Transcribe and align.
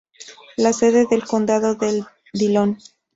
La 0.57 0.73
sede 0.73 1.05
del 1.05 1.25
condado 1.25 1.77
es 1.85 2.03
Dillon. 2.33 2.79